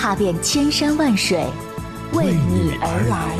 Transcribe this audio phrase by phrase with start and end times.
[0.00, 1.44] 踏遍千山万水，
[2.12, 3.36] 为你而来。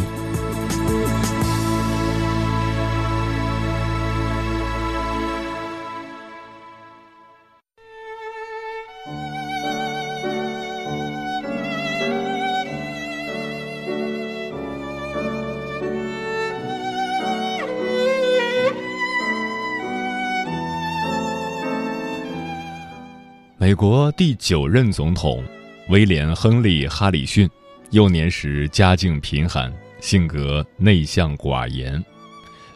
[23.57, 25.45] 美国第九任总统
[25.89, 27.49] 威廉·亨利·哈里逊，
[27.93, 32.05] 幼年时家境贫寒，性格内向寡言。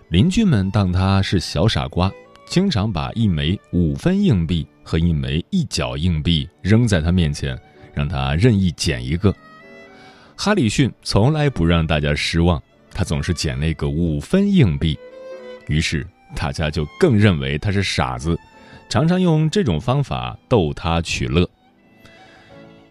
[0.09, 2.11] 邻居们当他是小傻瓜，
[2.47, 7.59] 经常把一枚五分硬币和一枚一角硬币扔在他面前，
[7.92, 9.34] 让他任意捡一个。
[10.34, 14.98] 哈里逊从来不让大家失望，他总是捡那个五分硬币，
[15.69, 18.39] 于是大家就更认为他是傻子。
[18.89, 21.47] 常常用这种方法逗他取乐。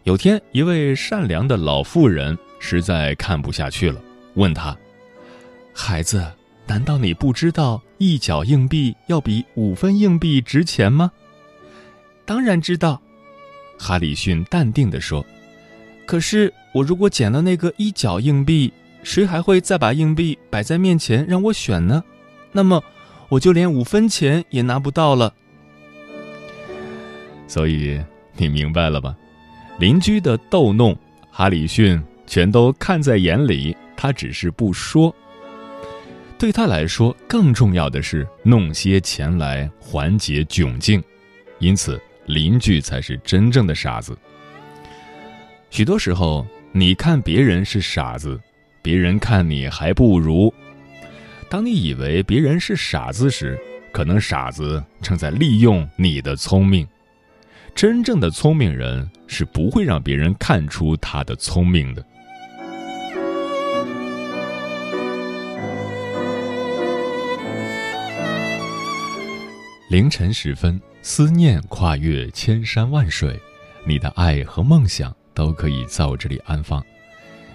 [0.03, 4.01] 有天，一位善良的老妇人实在看不下去了，
[4.33, 4.75] 问他
[5.73, 6.25] ：“孩子，
[6.65, 11.11] 难道你不知道一角硬币要比五分硬币值钱吗
[12.25, 12.99] ？”“当然知道。”
[13.77, 15.23] 哈里逊淡定地说。
[16.07, 22.03] “可是，我如果捡了那个一角硬币，谁还会再把硬币摆在面前让我选呢？
[22.51, 22.83] 那么，
[23.29, 25.31] 我就连五分钱也拿不到了。”
[27.47, 28.01] 所以
[28.35, 29.15] 你明白了吧？
[29.81, 30.95] 邻居的逗弄，
[31.31, 35.11] 哈里逊全都看在眼里，他只是不说。
[36.37, 41.03] 对他来说，更重要的是弄些钱来缓解窘境，
[41.57, 44.15] 因此邻居才是真正的傻子。
[45.71, 48.39] 许多时候，你看别人是傻子，
[48.83, 50.53] 别人看你还不如。
[51.49, 53.59] 当你以为别人是傻子时，
[53.91, 56.87] 可能傻子正在利用你的聪明。
[57.73, 62.05] 真正的聪明人是不会让别人看出他的聪明的。
[69.89, 73.37] 凌晨时分，思念跨越千山万水，
[73.85, 76.81] 你的爱和梦想都可以在我这里安放。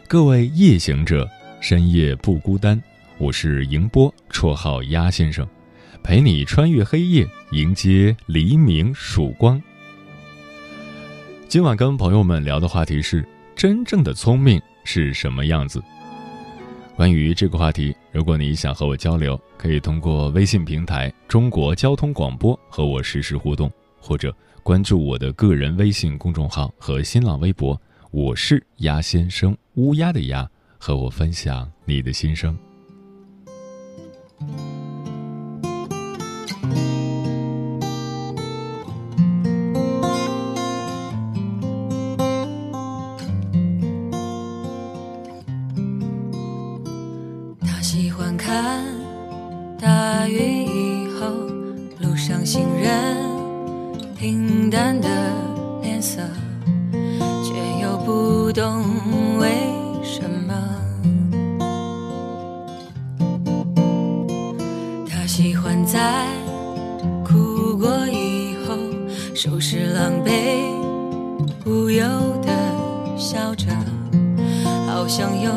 [0.06, 1.26] 各位夜行者，
[1.60, 2.82] 深夜不孤单。
[3.16, 5.48] 我是迎波，绰号鸭先生，
[6.02, 9.62] 陪你穿越黑夜，迎接黎明曙光。
[11.48, 15.80] 今晚跟朋友们聊的话题是：真正的聪明是什么样子？
[16.96, 23.70] 关于这个话题，如果你想和我交流，可以通过微信平台“中国交通广播”和我实时互动，
[24.00, 27.80] 或者关注我的个人微信公众号和新浪微博
[28.10, 32.58] “我是鸭先生”（乌鸦的鸭），和我分享你的心声。
[55.16, 55.32] 的
[55.80, 56.20] 脸色
[57.42, 58.84] 却又不懂
[59.38, 59.48] 为
[60.02, 60.54] 什么。
[65.08, 66.26] 他喜欢在
[67.24, 68.76] 哭过以后
[69.34, 70.30] 收拾狼狈
[71.64, 72.04] 无忧
[72.42, 72.52] 的
[73.16, 73.66] 笑着
[74.86, 75.50] 好像有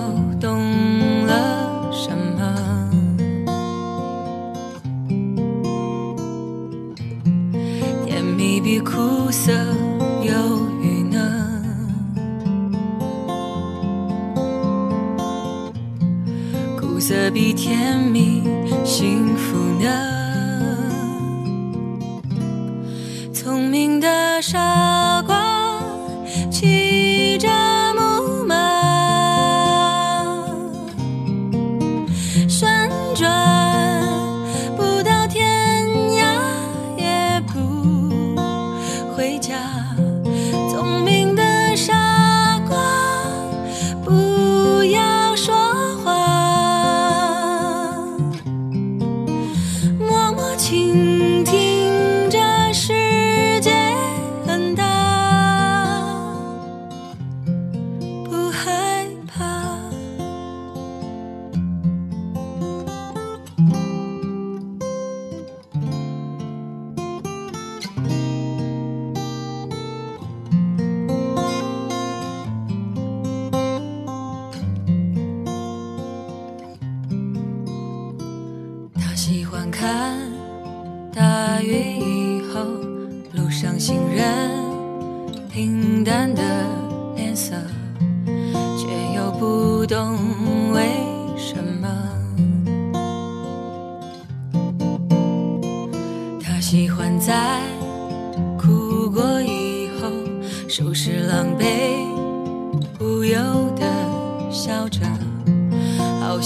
[17.70, 18.09] 幸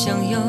[0.03, 0.41] 想要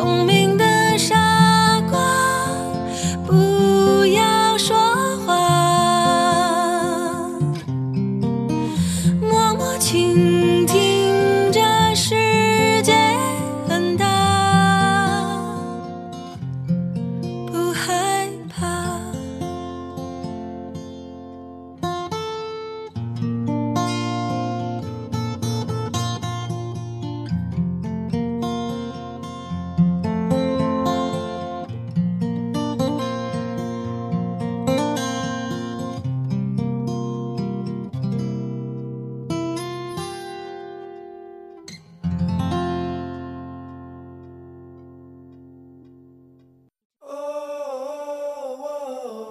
[0.00, 0.39] 聪明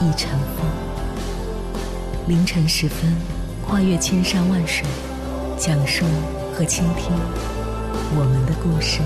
[0.00, 0.64] 一尘风。
[2.28, 3.12] 凌晨时分，
[3.66, 4.86] 跨越千山万水，
[5.56, 6.04] 讲述
[6.54, 7.12] 和倾听
[8.16, 9.00] 我们的故事。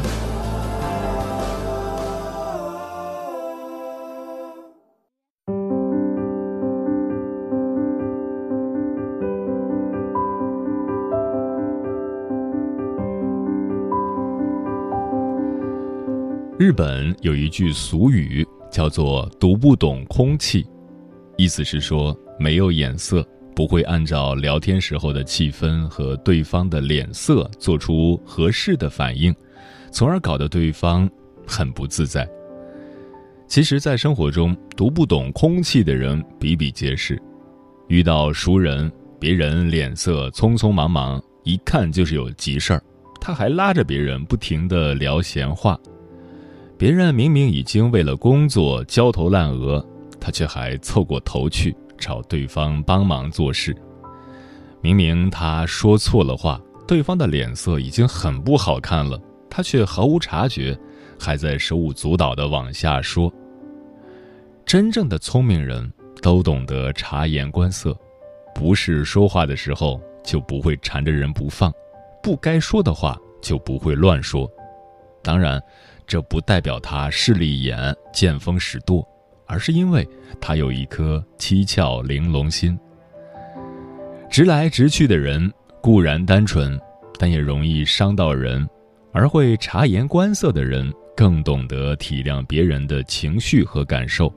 [16.59, 20.65] 日本有一句俗语叫做“读不懂空气”，
[21.37, 29.35] 意思是说没有眼色，不会按照聊天时候的气氛和对方的脸色做出合适的反应，
[29.91, 31.09] 从而搞得对方
[31.47, 32.29] 很不自在。
[33.49, 37.21] 其实，在生活中，读不懂空气的人比比皆是。
[37.89, 42.83] 遇到熟人，别人脸色匆匆忙忙，一看就是有急事儿，
[43.21, 45.79] 他还拉着别人不停地聊闲话。
[46.79, 49.87] 别人明明已经为了工作焦头烂额，
[50.23, 53.77] 他却还凑过头去找对方帮忙做事。
[54.81, 60.79] 明明他说错了话，对方的脸色已经很不好看了，他却毫无察觉，
[61.19, 63.33] 还在手舞足蹈地往下说。
[64.65, 67.93] 真正的聪明人都懂得察言观色，
[68.55, 71.73] 不是说话的时候就不会缠着人不放，
[72.23, 74.49] 不该说的话就不会乱说。
[75.21, 75.61] 当然。
[76.05, 79.07] 这不代表他势利眼、见风使舵，
[79.53, 80.09] 而是因为
[80.41, 82.79] 他有一颗七窍玲珑心。
[84.31, 86.81] 直来直去的人固然单纯，
[87.19, 88.67] 但也容易伤到人；
[89.13, 94.33] 而会察言观色的人更懂得体谅别人的情绪和感受，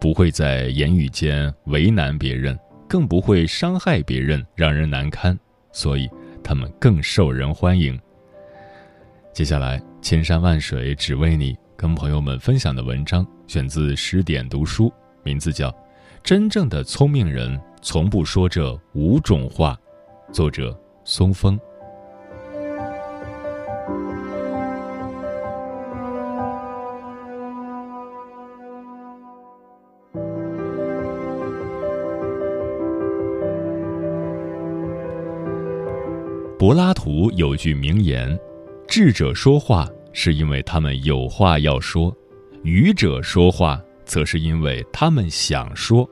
[0.00, 5.38] 不会在言语间为难别人，更不会伤害别人，让人难堪。
[5.70, 6.10] 所以，
[6.42, 7.96] 他们更受人欢迎。
[9.32, 9.80] 接下来。
[10.00, 14.92] 千山万水只为你，跟朋友们分享的文章选自十点读书，
[15.22, 15.70] 名字叫
[16.24, 19.78] 《真正的聪明人从不说这五种话》，
[20.34, 21.56] 作者松风。
[36.58, 38.36] 柏拉图有句名言
[38.88, 39.88] ：“智者说话。”
[40.20, 42.12] 是因为他们有话要说，
[42.64, 46.10] 愚者说话则是因为他们想说。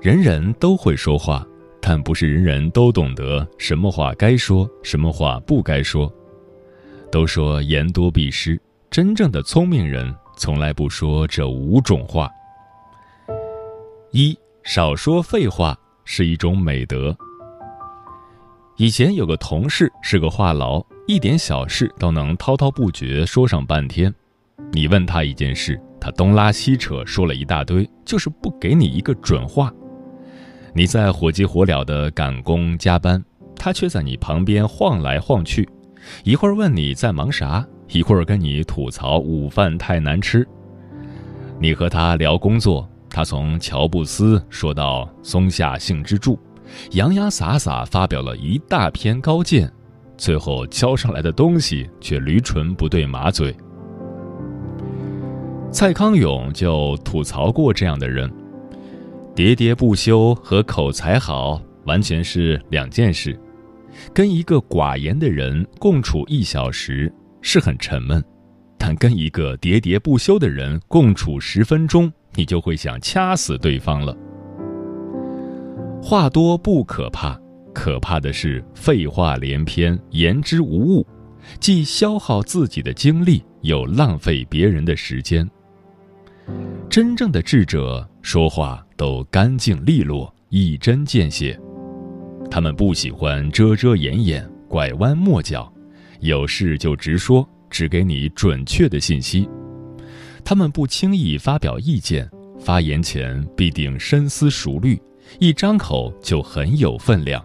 [0.00, 1.44] 人人都会说话，
[1.80, 6.08] 但不是人人都懂得什么话该说，什么话不该说。
[7.10, 8.56] 都说言多必失，
[8.92, 12.30] 真正的聪明人从来不说这五种话。
[14.12, 17.16] 一少说废话是一种美德。
[18.76, 24.12] 以前有个同事是个话痨，一点小事都能滔滔不绝说上半天。
[24.72, 29.72] 你问他一件事，他东拉西扯说了一大堆，就是不给你一个准话。
[30.74, 35.68] 你在火急火燎的赶工加班，他却在你旁边晃来晃去，
[36.24, 40.46] 一会儿问你在忙啥，一会儿跟你吐槽午饭太难吃。
[41.60, 46.36] 你和他聊工作，他从乔布斯说到松下幸之助，
[46.90, 49.72] 洋洋洒洒发表了一大篇高见，
[50.16, 53.54] 最后交上来的东西却驴唇不对马嘴。
[55.70, 58.30] 蔡康永就吐槽过这样的人：
[59.34, 63.38] 喋喋不休和口才好完全是两件事。
[64.12, 68.22] 跟一个寡言的人共处一小时是很沉闷，
[68.78, 74.16] 但跟一个喋喋不休的人共处十分钟，你就会想掐死对方了。
[76.02, 77.38] 话多不可怕，
[77.76, 81.06] 可怕的是废话连篇、言之无物，
[81.60, 85.46] 既消耗自己的精力，又浪费别人的时间。
[86.88, 91.60] 真正的智者说话都干净利落、一针见血，
[92.50, 95.70] 他们不喜欢遮遮掩掩、拐弯抹角，
[96.20, 99.46] 有事就直说，只给你准确的信息。
[100.42, 102.26] 他们不轻易发表意见，
[102.58, 104.98] 发言前必定深思熟虑，
[105.38, 107.44] 一张口就很有分量。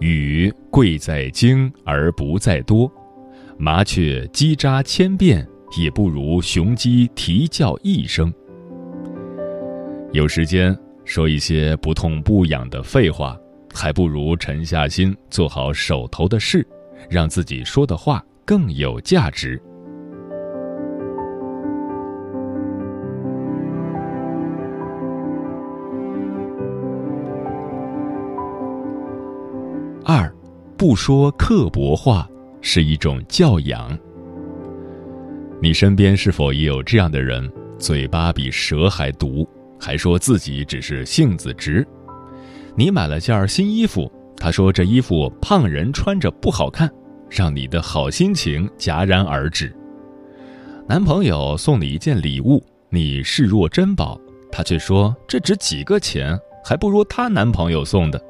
[0.00, 2.90] 雨贵在精而不在多，
[3.58, 5.46] 麻雀叽喳千遍。
[5.76, 8.32] 也不如雄鸡啼叫一声。
[10.12, 10.74] 有时间
[11.04, 13.36] 说一些不痛不痒的废话，
[13.74, 16.66] 还不如沉下心做好手头的事，
[17.10, 19.60] 让自己说的话更有价值。
[30.86, 33.98] 不说刻薄话是一种教养。
[35.60, 37.50] 你身边是否也有这样的人？
[37.76, 39.44] 嘴巴比蛇还毒，
[39.80, 41.84] 还说自己只是性子直。
[42.76, 46.88] 你买了件新衣服，他说这衣服胖人穿着不好看，
[47.28, 49.74] 让你的好心情戛然而止。
[50.88, 54.20] 男朋友送你一件礼物，你视若珍宝，
[54.52, 58.22] 他却说这值几个钱，还不如她男朋友送的。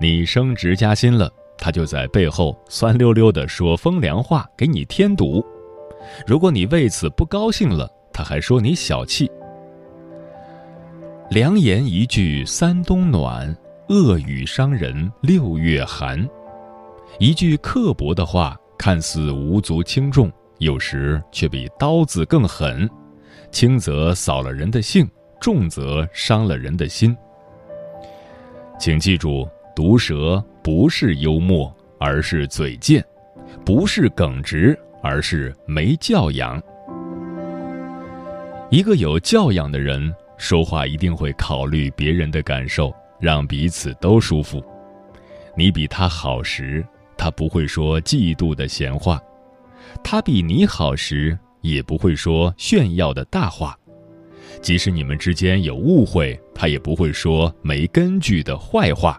[0.00, 5.44] 你升职加薪了，他就在背后酸溜溜地说风凉话，给你添堵。
[6.26, 9.30] 如果你为此不高兴了，他还说你小气。
[11.30, 13.54] 良言一句三冬暖，
[13.90, 16.26] 恶语伤人六月寒。
[17.18, 22.88] 一句刻薄的话，看似无足轻重，有时却比刀子更狠，
[23.52, 25.06] 轻则扫了人的兴，
[25.40, 27.14] 重则伤了人的心。
[28.78, 33.02] 请记住，毒舌不是幽默，而是嘴贱；
[33.64, 34.78] 不是耿直。
[35.02, 36.62] 而是没教养。
[38.70, 44.62] 一个有教养的人说话一定会考虑别人的感受，让彼此都舒服。
[45.56, 46.86] 你比他好时，
[47.16, 49.16] 他不会说嫉妒的闲话；
[50.04, 53.74] 他比你好时，也不会说炫耀的大话。
[54.60, 59.18] 即使你们之间有误会，他也不会说没根据的坏话。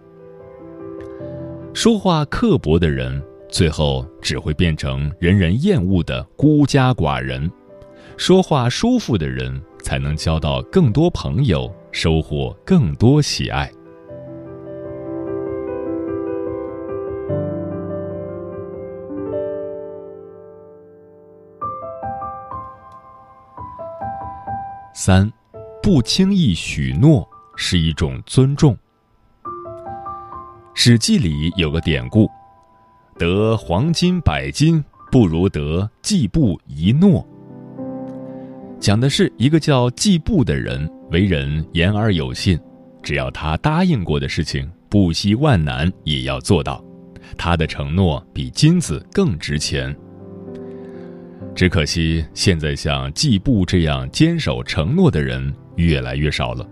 [1.74, 3.22] 说话刻薄的人。
[3.50, 7.52] 最后只会变成人人厌恶的孤家寡人，
[8.16, 13.70] 说话舒服的人才能交到更多朋友，收获更多喜爱。
[24.94, 25.30] 三，
[25.84, 28.74] 不轻易许诺是一种尊重。
[30.74, 32.30] 《史记》里有个典故。
[33.18, 37.28] 得黄金百斤，不如得季布一诺。
[38.80, 42.60] 讲的是一个叫季布的人，为人言而有信，
[43.04, 46.84] 只要他答应过的事情，不惜万难也要做到。
[47.38, 49.96] 他的承诺比金子更值钱。
[51.54, 56.66] 只可惜现在像季布这样坚守承诺的人越来越少了。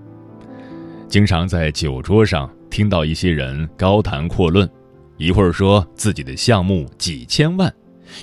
[1.08, 4.70] 经常在酒桌上听到一些人高谈阔论。
[5.18, 7.74] 一会儿说自己的项目几千万，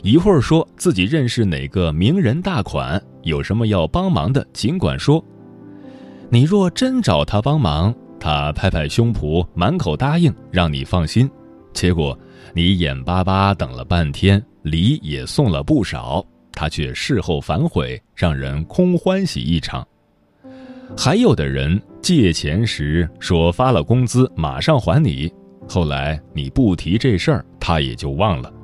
[0.03, 5.23] 一会儿说自己认识哪个名人大款，有什么要帮忙的尽管说。
[6.31, 11.31] 你若真找他帮忙，他拍拍胸脯，满口答应让你放心，
[11.75, 12.19] 结果
[12.55, 19.87] 你眼巴巴等了半天，礼也送了不少，他却事后反悔，让人空欢喜一场。
[20.97, 25.29] 还有的人借钱时说发了工资马上还你，
[25.67, 28.55] 后来你不提这事儿，他也就忘了。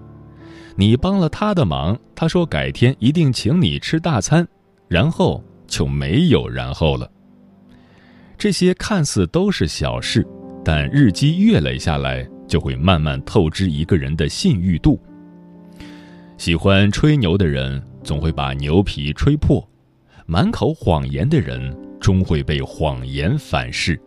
[0.77, 4.47] 你帮了他的忙，他说改天一定请你吃大餐，
[4.87, 7.11] 然后就没有然后了。
[8.39, 10.25] 这些看似都是小事，
[10.65, 14.97] 但日积月累下来，就会慢慢透支一个人的信誉度。
[16.39, 19.61] 喜欢吹牛的人，总会把牛皮吹破；
[20.27, 23.99] 满口谎言的人，终会被谎言反噬。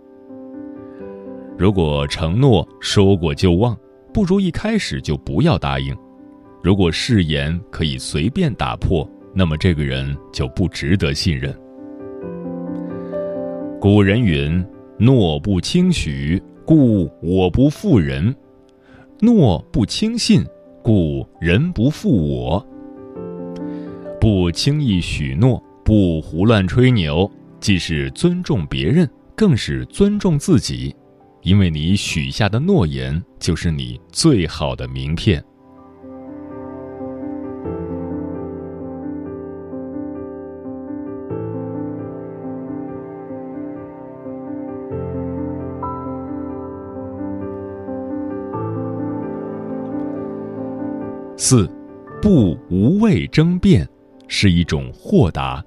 [1.57, 3.75] 如果承诺说过就忘，
[4.13, 5.95] 不如一开始就不要答应。
[6.61, 11.57] 如果誓言可以随便打破，那么这个人就不值得信任。
[13.79, 14.63] 古人云
[14.99, 18.33] ：“诺不轻许，故我不负人；
[19.21, 20.43] 诺不轻信，
[20.83, 22.67] 故人不负我。”
[24.19, 27.29] 不轻易许诺，不胡乱吹牛，
[27.65, 30.95] 既是尊重别人，更是尊重自己，
[31.41, 35.43] 因为你许下的诺言就是你最好的名片。
[51.35, 51.67] 四，
[52.21, 53.89] 不无谓争辩
[54.27, 55.65] 是一种豁达。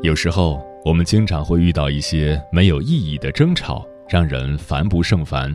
[0.00, 5.52] 有时候，我们经常会遇到一些没有意义的争吵，让人烦不胜烦。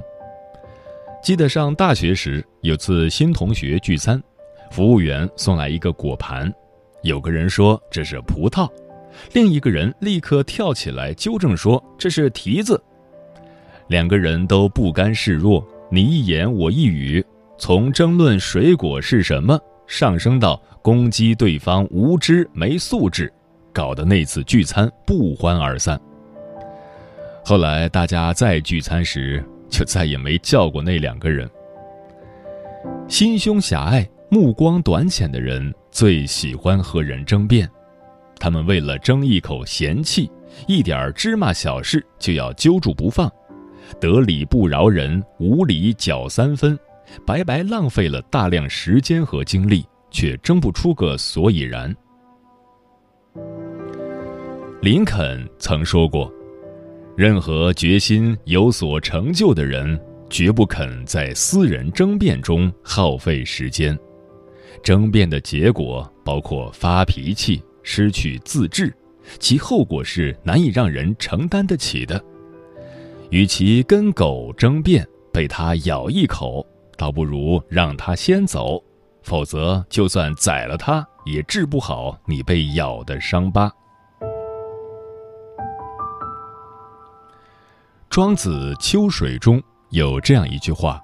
[1.24, 4.22] 记得上大学时，有次新同学聚餐，
[4.70, 6.54] 服务员送来一个果盘，
[7.04, 8.70] 有个人说这是葡萄，
[9.32, 12.82] 另一个人立刻跳起来纠正说这是提子。
[13.88, 17.24] 两个人都不甘示弱，你一言我一语。
[17.58, 23.32] 从争论水果是什么上升到攻击对方无知没素质，
[23.74, 26.00] 搞得那次聚餐不欢而散。
[27.44, 31.50] 后来大家再聚餐时，就再也没叫过那两个人。
[33.08, 37.70] 心胸狭隘、目光短浅的人最喜欢和人争辩，
[38.40, 40.32] 他们为了争一口闲气，
[40.68, 43.30] 一点芝麻小事就要揪住不放，
[44.00, 46.78] 得理不饶人，无理搅三分。
[47.26, 51.94] 白白浪费了大量时间和精力，却争不出个所以然。
[54.84, 56.30] 林肯曾说过
[57.16, 59.98] ：“任何决心有所成就的人，
[60.30, 63.98] 绝不肯在私人争辩中耗费时间。
[64.84, 68.94] 争辩的结果包括发脾气、失去自制，
[69.40, 72.22] 其后果是难以让人承担得起的。
[73.30, 76.68] 与其跟狗争辩，被它咬一口。”
[76.98, 78.84] 倒不如让它先走，
[79.22, 83.72] 否则就算宰了它，也治不好你被咬的伤疤。
[88.14, 91.02] 庄子《秋水》中有这样一句话：“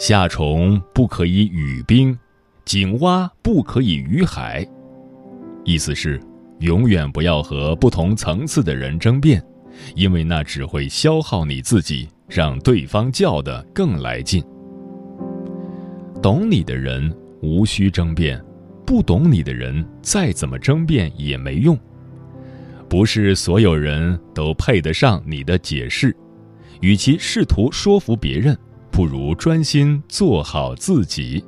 [0.00, 2.18] 夏虫不可以语冰，
[2.64, 4.66] 井蛙不可以语海。”
[5.66, 6.18] 意思是，
[6.60, 9.44] 永远不要和不同层次的人争辩，
[9.94, 14.42] 因为那只会消耗你自己，让对方叫的更来劲。
[16.22, 18.42] 懂你的人无需争辩，
[18.86, 21.78] 不懂你的人再怎么争辩也没用。
[22.88, 26.16] 不是所有人都配得上你的解释，
[26.80, 28.56] 与其试图说服别人，
[28.90, 31.44] 不如专心做好自己。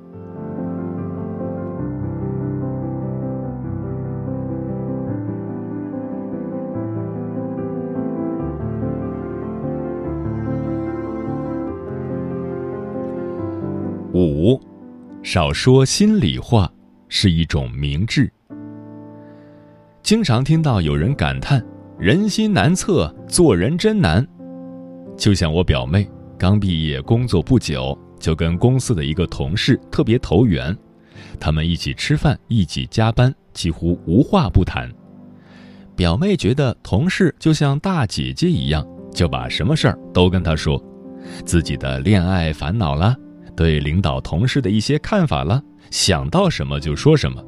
[14.12, 14.61] 五，
[15.22, 16.70] 少说心里话
[17.09, 18.31] 是一种明智。
[20.11, 21.64] 经常听到有人感叹
[21.96, 24.27] “人心难测，做人真难”。
[25.16, 26.05] 就像我表妹
[26.37, 30.77] 刚毕业工作不久，就跟公司的一个同事特别投缘，
[31.38, 34.90] 他们一起吃饭，一起加班，几乎无话不谈。
[35.94, 40.85] 表妹觉得同事就像大姐姐一样，就把什么事儿都跟她说，
[41.46, 43.16] 自己的恋爱烦恼啦。
[43.57, 47.40] 对领导、同事的一些看法了，想到什么就说什么。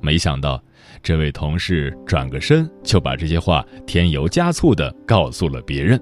[0.00, 0.62] 没想到，
[1.02, 6.00] 这位同事转个身就把这些话添油加醋的告诉了别人。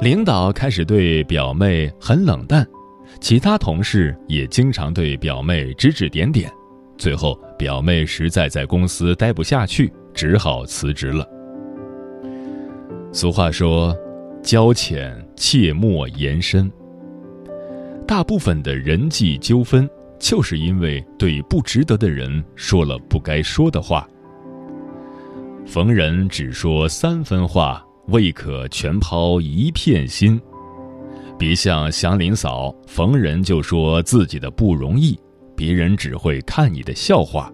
[0.00, 2.66] 领导开始对表妹很冷淡，
[3.20, 6.50] 其他同事也经常对表妹指指点点。
[6.96, 11.26] 最后，表妹实在在公司待不下去，只好辞职了。
[13.12, 13.96] 俗话说
[14.42, 16.70] ：“交浅切莫言深。”
[18.06, 24.08] 大部分的人际纠纷，就是因为对不值得的人说了不该说的话。
[25.66, 30.40] 逢人只说三分话，未可全抛一片心。
[31.38, 35.18] 别像祥林嫂，逢人就说自己的不容易，
[35.54, 37.52] 别人只会看你的笑话；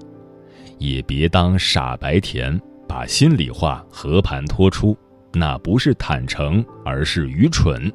[0.79, 4.96] 也别当傻白甜，把心里话和盘托出，
[5.33, 7.92] 那不是坦诚，而是愚蠢。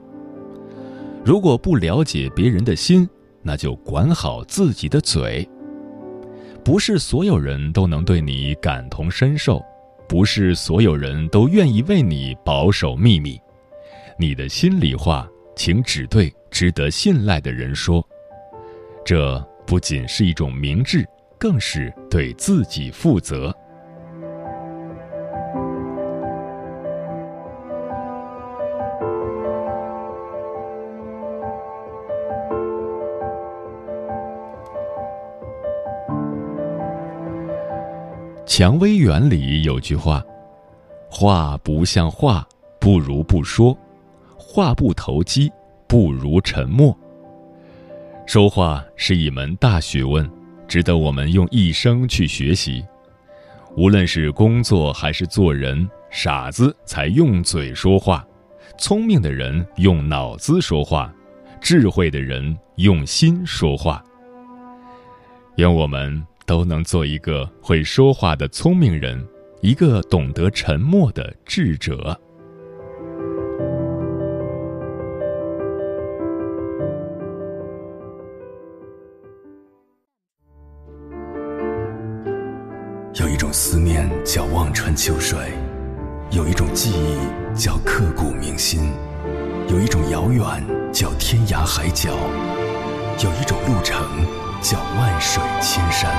[1.26, 3.08] 如果不了解别人的心，
[3.42, 5.48] 那就管好自己的嘴。
[6.64, 9.64] 不是所有人都能对你感同身受。
[10.08, 13.40] 不是所有人都愿意为你保守秘密，
[14.18, 18.04] 你的心里话，请只对值得信赖的人说。
[19.06, 23.56] 这不仅是一种明智，更是对自己负责。
[38.60, 40.22] 蔷薇园里有句话
[41.10, 42.46] ：“话不像话，
[42.78, 43.74] 不如不说；
[44.38, 45.50] 话不投机，
[45.88, 46.94] 不如沉默。”
[48.28, 50.30] 说话是一门大学问，
[50.68, 52.86] 值得我们用一生去学习。
[53.78, 58.28] 无论是工作还是做人，傻子才用嘴说话，
[58.78, 61.10] 聪明的人用脑子说话，
[61.62, 64.04] 智慧的人用心说话。
[65.56, 66.22] 愿我们。
[66.50, 69.24] 都能做一个会说话的聪明人，
[69.62, 72.20] 一个懂得沉默的智者。
[83.14, 85.38] 有一种思念叫望穿秋水，
[86.32, 88.92] 有一种记忆叫刻骨铭心，
[89.68, 90.44] 有一种遥远
[90.92, 92.10] 叫天涯海角，
[93.24, 94.39] 有一种路程。
[94.62, 96.12] 叫万水千山，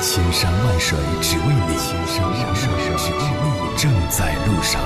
[0.00, 4.80] 千山万水只为你，千山万水只为你，正在路上。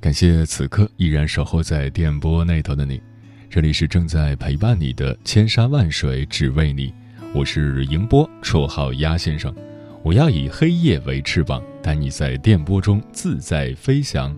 [0.00, 3.02] 感谢此刻依然守候在电波那头的你，
[3.50, 6.94] 这里是正在陪伴你的千山万水只为你。
[7.34, 9.54] 我是迎波，绰号鸭先生。
[10.02, 14.34] 我要以黑夜为翅膀，带你在电波中自在飞翔。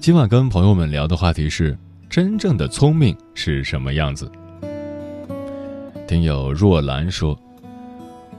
[0.00, 1.76] 今晚跟朋友们聊的话题是：
[2.08, 4.30] 真正的聪明是什么样子？
[6.06, 7.38] 听友若兰说，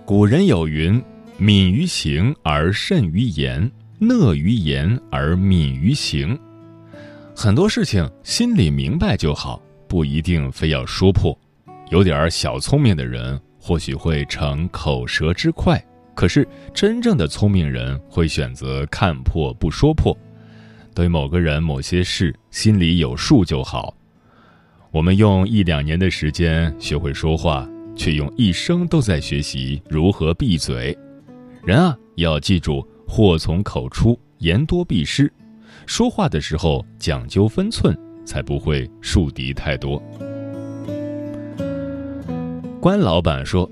[0.05, 1.01] 古人有云
[1.37, 3.69] ：“敏于行而慎于言，
[3.99, 6.37] 讷于言而敏于行。”
[7.35, 11.37] 很多事情心里明白就好，不一定非要说破。
[11.95, 15.81] 有点小聪明的人或许会逞口舌之快，
[16.13, 20.13] 可是真正的聪明人会选择看破不说破，
[20.93, 23.95] 对某个人某些事心里有数就好。
[24.91, 30.97] 我们用一两年的时间学会说话，却用一生都在学习如何闭嘴。
[31.63, 35.31] 人啊，要记住“祸从口出，言多必失”，
[35.87, 40.03] 说话的时候讲究分寸，才不会树敌太多。
[42.85, 43.67] 关老板说：“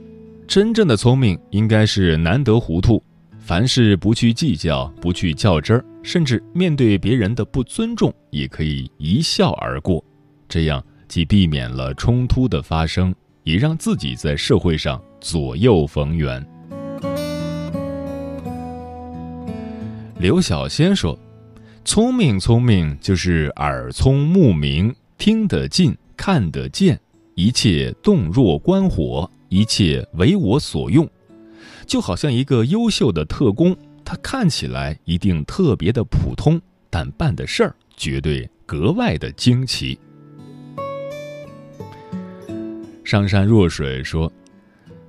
[0.50, 3.00] 真正的聪明应该是难得糊涂，
[3.38, 10.04] 凡事不去计较，不去较真儿，甚至面对别人的不尊重，也可以一笑而过。
[10.50, 16.44] 这样既避免了冲突的发生，也让自己在社会上左右逢源。”
[20.18, 21.16] 刘小仙说
[21.86, 27.00] ：“聪明，聪明就是耳聪目明，听得进，看得见。”
[27.36, 31.10] 一切动若观火，一切为我所用，
[31.88, 39.98] 就好像一个优秀的特工，他看起来一定特别的普通，但办的事儿绝对格外的惊奇。
[43.04, 44.32] 上善若水说：“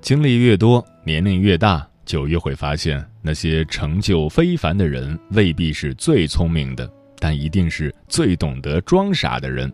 [0.01, 9.71] 经历越多，年龄越大，就越会发现，那些成就非凡的人未必是最聪明的，但一定是最懂得装傻的人。”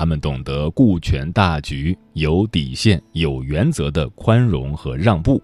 [0.00, 5.42] 他们懂得顾全大局、有底线、有原则的宽容和让步，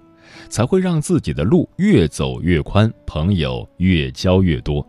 [0.48, 4.82] 才会让自己的路越走越宽，朋友越交越多。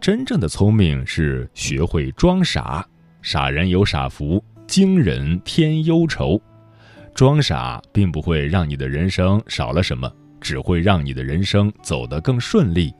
[0.00, 2.82] 真正的聪明是学会装傻，
[3.20, 6.40] 傻人有傻福，惊人添忧愁。
[7.14, 12.90] 装傻并不会让你的人生少了什么，只会让你的人生走得更顺利。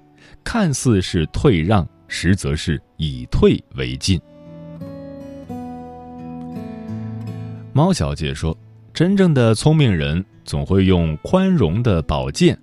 [0.45, 4.21] 看似是退让，实则是以退为进。
[7.77, 8.57] 猫小姐说
[8.95, 12.57] ：“真正的聪明人总会用宽容的宝剑，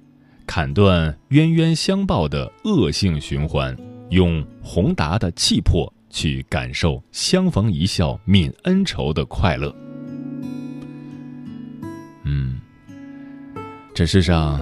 [0.45, 3.76] 砍断冤冤相报的恶性循环，
[4.10, 9.76] 用宏达的气魄去感受相逢一笑泯恩仇的快乐。”
[12.24, 12.62] 嗯，
[13.93, 14.62] 这世上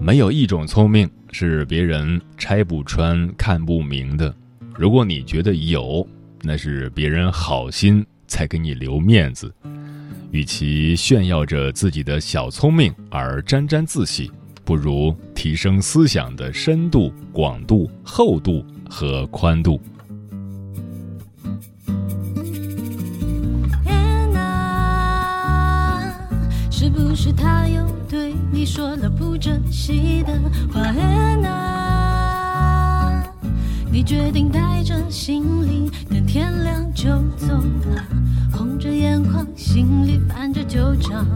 [0.00, 4.34] 没有一种聪明是别人拆不穿、看不明的。
[4.74, 6.08] 如果你觉得有，
[6.40, 9.54] 那是别人好心才给你留面子。
[10.30, 14.30] 与其炫耀着自己的小聪明而沾沾自喜，
[14.64, 19.80] 不如提升思想的深度、广度、厚度和宽度。
[23.84, 26.12] 安娜，
[26.70, 30.40] 是不是他又对你说了不珍惜的
[30.72, 30.80] 话？
[30.80, 33.22] 安娜，
[33.90, 37.48] 你决定带着行李，等天亮就走
[37.90, 38.06] 了。
[38.52, 41.26] 红着眼眶，心里泛着旧账，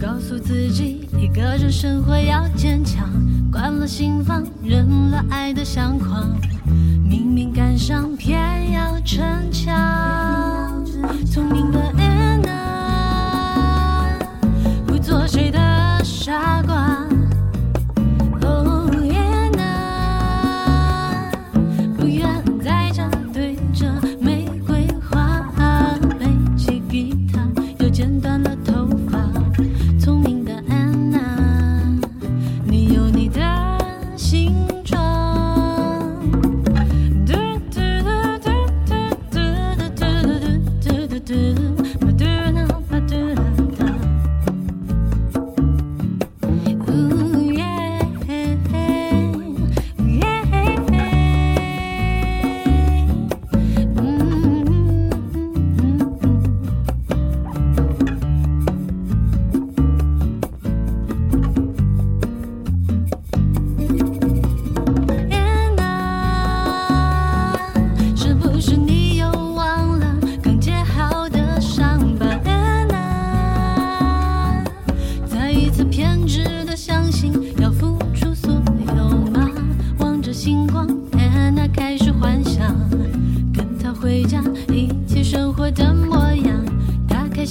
[0.00, 3.08] 告诉自己一个人生活要坚强。
[3.52, 6.30] 关了心房，扔了爱的相框，
[7.02, 10.84] 明明感伤，偏要逞强。
[11.26, 11.80] 聪明的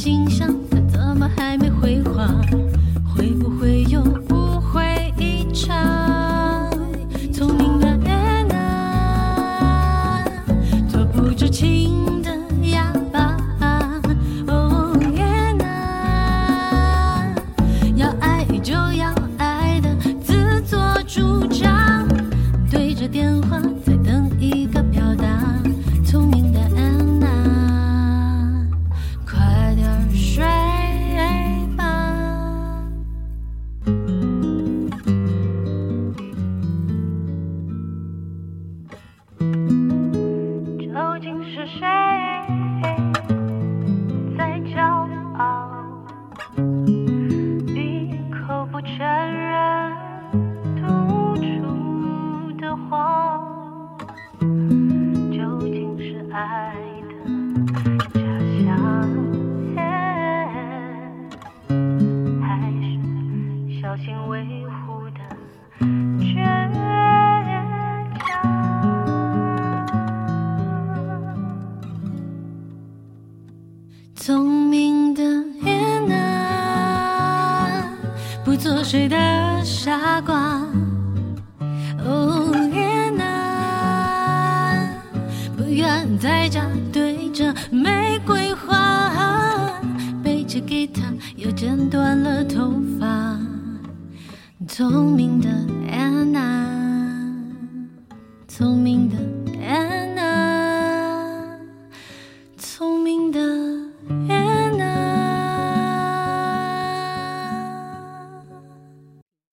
[0.02, 2.26] 心想，他怎么还没回话？